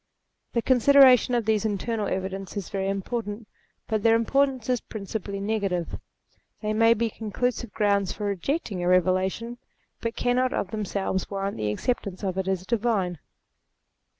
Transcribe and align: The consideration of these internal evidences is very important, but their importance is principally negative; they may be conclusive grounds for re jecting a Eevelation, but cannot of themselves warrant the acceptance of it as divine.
The 0.53 0.63
consideration 0.63 1.35
of 1.35 1.45
these 1.45 1.63
internal 1.63 2.07
evidences 2.07 2.57
is 2.63 2.69
very 2.71 2.89
important, 2.89 3.47
but 3.87 4.01
their 4.01 4.15
importance 4.15 4.67
is 4.67 4.81
principally 4.81 5.39
negative; 5.39 5.99
they 6.59 6.73
may 6.73 6.95
be 6.95 7.11
conclusive 7.11 7.71
grounds 7.71 8.11
for 8.11 8.25
re 8.25 8.35
jecting 8.35 8.77
a 8.83 8.87
Eevelation, 8.87 9.59
but 10.01 10.15
cannot 10.15 10.53
of 10.53 10.71
themselves 10.71 11.29
warrant 11.29 11.57
the 11.57 11.71
acceptance 11.71 12.23
of 12.23 12.35
it 12.39 12.47
as 12.47 12.65
divine. 12.65 13.19